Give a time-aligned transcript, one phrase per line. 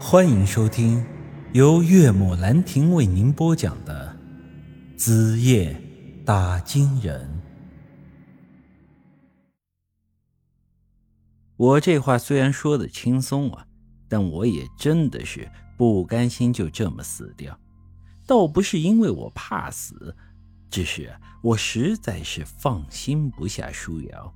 [0.00, 1.04] 欢迎收听
[1.52, 4.16] 由岳母兰亭为您播讲的
[4.98, 5.80] 《子夜
[6.26, 7.24] 打金人》。
[11.56, 13.64] 我这话虽然说的轻松啊，
[14.08, 15.48] 但我也真的是
[15.78, 17.56] 不甘心就这么死掉。
[18.26, 20.16] 倒不是因为我怕死，
[20.68, 24.34] 只是我实在是放心不下舒瑶。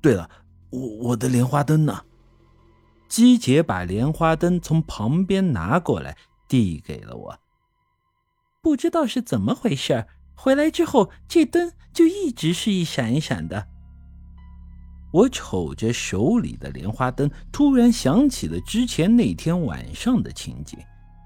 [0.00, 0.28] 对了，
[0.70, 2.02] 我我的莲花灯呢？
[3.08, 6.16] 姬姐把莲花灯从旁边拿过来，
[6.48, 7.38] 递给了我。
[8.62, 13.68] 不知道是怎么回事，回来之后这灯就一直是一闪一闪的。
[15.12, 20.78] 我瞅着手里的莲花灯，突然想起了之前那天晚上的情景。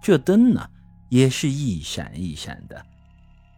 [0.03, 0.69] 这灯呢，
[1.09, 2.87] 也是一闪一闪的，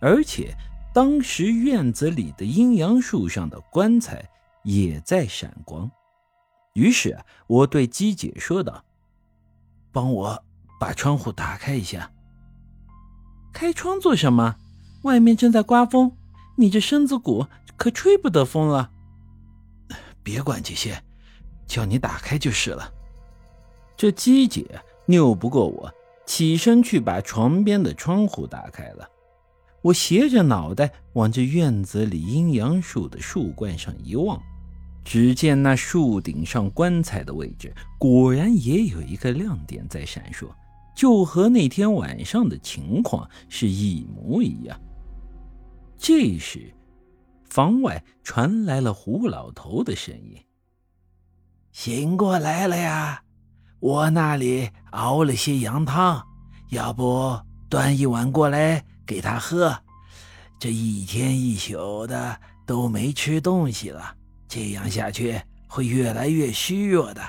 [0.00, 0.56] 而且
[0.95, 4.25] 当时院子里的阴阳树上的棺材
[4.62, 5.91] 也在闪光。
[6.75, 8.85] 于是我对姬姐说道
[9.93, 10.45] ：“帮我
[10.81, 12.11] 把窗户打开一下。”
[13.53, 14.56] 开窗做什么？
[15.03, 16.17] 外面正在刮风，
[16.56, 18.91] 你这身子骨可吹不得风了。
[20.23, 21.03] 别管这些，
[21.67, 22.92] 叫你打开就是了。
[23.97, 25.92] 这姬姐拗不过我，
[26.25, 29.09] 起身去把床边的窗户打开了。
[29.83, 34.41] 我斜着脑袋往这院子里阴阳树的树冠上一望。
[35.05, 40.48] 只见那树顶上棺材的位置，果然也有一个亮点在闪烁，
[40.95, 44.80] 就和那天晚上的情况是一模一样。
[45.97, 46.73] 这时，
[47.45, 50.36] 房外传来了胡老头的声音
[51.73, 53.23] ：“醒过来了呀，
[53.80, 56.25] 我那里熬了些羊汤，
[56.70, 59.77] 要不端一碗过来给他喝？
[60.58, 64.17] 这一天一宿的都没吃东西了。”
[64.53, 67.22] 这样下去会越来越虚弱的。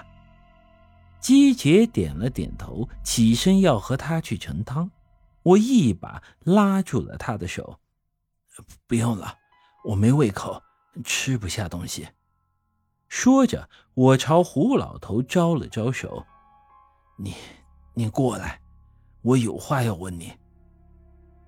[1.22, 4.92] 姬姐点了点头，起身要和他去盛汤。
[5.42, 7.80] 我一把拉住了他的手
[8.88, 9.38] ：“不用了，
[9.86, 10.62] 我没胃口，
[11.06, 12.06] 吃不下东西。”
[13.08, 16.26] 说着，我朝胡老头招了招手
[17.18, 17.34] ：“你，
[17.94, 18.60] 你过来，
[19.22, 20.34] 我有话要问你。”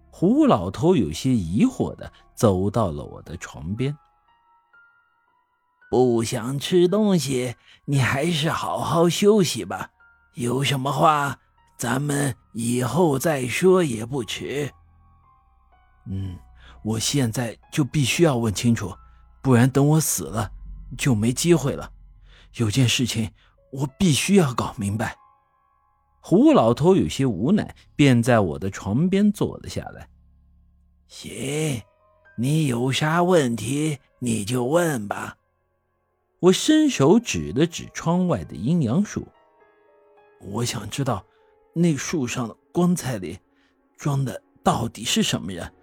[0.09, 3.93] 胡老头有些疑惑的走到了我的床边。
[5.95, 9.91] 不想吃东西，你还是好好休息吧。
[10.33, 11.39] 有什么话，
[11.77, 14.69] 咱们以后再说也不迟。
[16.05, 16.37] 嗯，
[16.83, 18.93] 我现在就必须要问清楚，
[19.41, 20.51] 不然等我死了
[20.97, 21.89] 就没机会了。
[22.55, 23.31] 有件事情
[23.71, 25.15] 我必须要搞明白。
[26.19, 30.09] 胡老头有些无奈，便在我的床边坐了下来。
[31.07, 31.81] 行，
[32.37, 35.37] 你有啥问题你就问吧。
[36.45, 39.27] 我伸手指了指窗外的阴阳树，
[40.41, 41.25] 我想知道
[41.73, 43.39] 那树上的棺材里
[43.97, 45.73] 装的到底是什么人？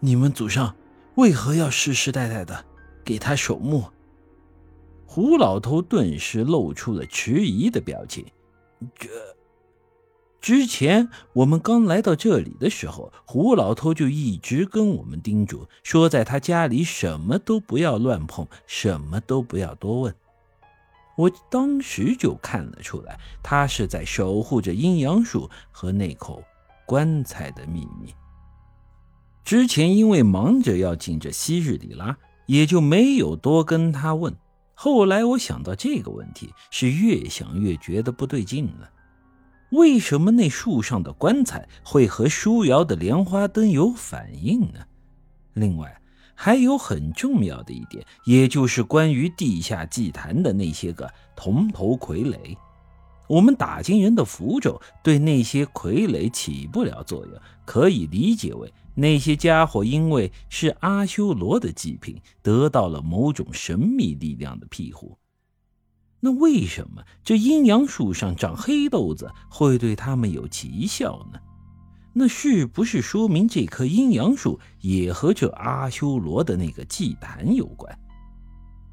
[0.00, 0.76] 你们祖上
[1.14, 2.62] 为何要世世代代的
[3.02, 3.84] 给他守墓？
[5.06, 8.26] 胡老头顿时露出了迟疑的表情。
[8.94, 9.08] 这。
[10.42, 20.12] 之前我们刚来到这里的时候，胡老头就一直跟我们叮嘱说，在他家里什么都不要乱碰，什么都不要多问。
[21.16, 26.42] 我当时就看了出来，他是在守护着阴阳树和那口
[26.86, 28.12] 棺材的秘密。
[29.44, 32.16] 之前因为忙着要进这昔日里拉，
[32.46, 34.34] 也就没有多跟他问。
[34.74, 38.90] 后来我想到这个问题，是越想越觉得不对劲了。
[39.72, 44.80] 为什么那树上的棺材会和舒瑶的莲花灯有反应呢？
[45.54, 46.00] 另外，
[46.34, 52.36] 还有很重要的一点，也就是关于地下祭坛的那些个铜头傀儡。
[53.28, 57.34] 我们打金人的符咒对那些傀儡起不了作用，
[57.64, 65.16] 可以理解为那些家伙因为是阿修罗的祭品，得到了某种神秘力量的庇护。
[66.24, 71.40] 那为什么这阴阳树上长黑豆子会对他们有奇效呢？
[72.14, 77.98] 那是不是说明这棵阴阳树也和这阿修罗的那个祭坛有关？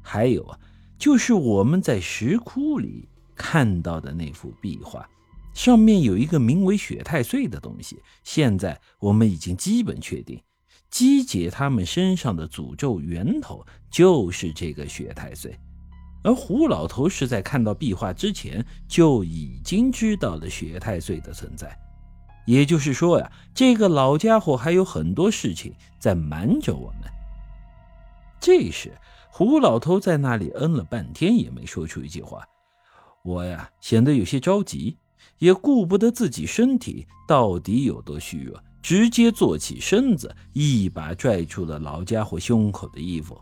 [0.02, 0.58] 还有啊，
[0.98, 5.08] 就是我们在石窟里看到的那幅壁画，
[5.54, 8.02] 上面有一个名为雪太岁的东西。
[8.24, 10.42] 现在我们已经基本确定，
[10.90, 15.56] 姬姐他们身上的诅咒源头就是这个雪太岁。
[16.22, 21.78] 而胡老头是在看到壁画之前就已经知道了雪太岁的存在，
[22.46, 27.10] 也就是说呀，这个老家伙还有很多事情在瞒着我们。
[28.38, 28.92] 这时，
[29.30, 32.42] 胡老头在那里嗯了半天，也没说出一句话。
[33.22, 34.96] 我呀，显得有些着急，
[35.38, 43.38] 也顾不得自己身体到底有多虚弱，直接坐起身子，一把拽住了老家伙胸口的衣服。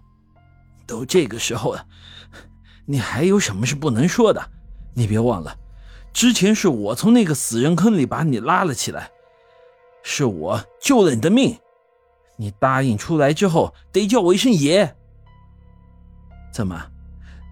[0.84, 1.86] 都这个时候了，
[2.90, 4.50] 你还有什么是不能说的？
[4.94, 5.58] 你别忘了，
[6.11, 9.11] 之前是我从那个死人坑里把你拉了起来，
[10.02, 11.58] 是我救了你的命。
[12.38, 14.96] 你答应出来之后得叫我一声爷。
[16.50, 16.90] 怎么，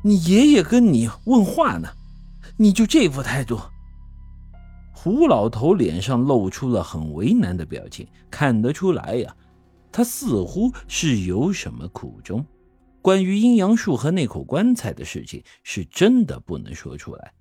[0.03, 1.89] 你爷爷跟你问话呢？
[2.56, 3.61] 你就这副态度？
[4.94, 9.37] 胡老头脸上露出了很为难的表情，看得出来呀，
[9.93, 12.43] 他似乎是有什么苦衷。
[13.06, 17.32] 关于阴阳术和那口棺材的事情，是真的不能说出来。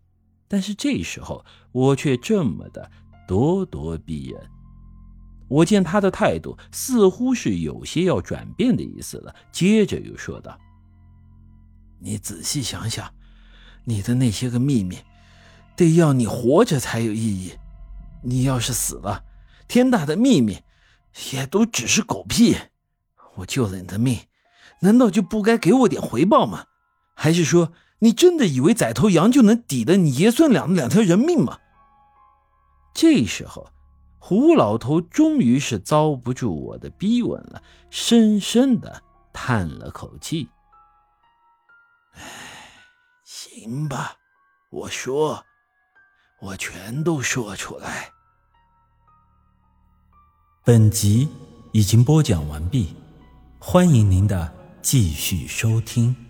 [0.48, 2.92] 但是这时候我却这么的
[3.28, 4.48] 咄咄逼人。
[5.48, 10.56] 我见他的态度似乎是有些要转变的意思了，接着又说道
[11.98, 13.12] ：“你仔细想想，
[13.86, 15.00] 你的那些个秘密。”
[15.76, 17.54] 得要你活着才有意义，
[18.22, 19.24] 你要是死了，
[19.68, 20.60] 天大的秘密
[21.34, 22.56] 也都只是狗屁。
[23.38, 24.20] 我救了你的命，
[24.86, 26.66] 难道就不该给我点回报吗？
[27.14, 31.60] 还是说你真的以为宰头羊就能抵得你爷孙俩的两条人命吗？
[32.94, 33.68] 这时候，
[34.20, 39.02] 胡老头终于是遭不住我的逼问了，深深的
[39.34, 40.48] 叹了口气
[42.16, 42.22] ：“唉，
[43.24, 44.16] 行吧，
[44.70, 45.44] 我说。”
[46.42, 48.12] 我全都说出来。
[50.64, 51.30] 本集
[51.72, 52.94] 已经播讲完毕，
[53.58, 54.54] 欢迎您的
[54.86, 56.25] 继续收听。